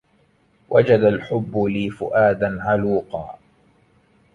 وجد 0.69 0.99
الحب 0.99 1.63
لي 1.67 1.89
فؤادا 1.89 2.57
علوقا 2.63 3.39